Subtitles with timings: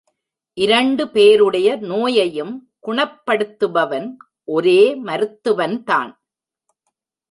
[0.57, 2.53] இரண்டு பேருடைய நோயையும்
[2.87, 4.07] குணப்படுத்துபவன்
[4.47, 6.11] ஒரே மருத்துவன் தான்.